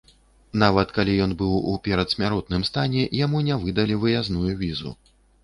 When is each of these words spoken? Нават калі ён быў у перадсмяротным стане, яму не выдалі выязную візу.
Нават 0.61 0.93
калі 0.95 1.13
ён 1.25 1.35
быў 1.41 1.51
у 1.73 1.73
перадсмяротным 1.89 2.65
стане, 2.71 3.05
яму 3.19 3.43
не 3.51 3.61
выдалі 3.67 4.01
выязную 4.07 4.51
візу. 4.65 4.97